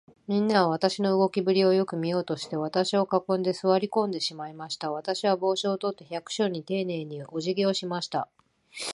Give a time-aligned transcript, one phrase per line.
[0.27, 4.91] みんなは、私の動きぶりをよく見ようとして、私を囲んで、坐り込んでしまいました。
[4.91, 8.27] 私は帽子を取って、百姓にていねいに、おじぎをしました。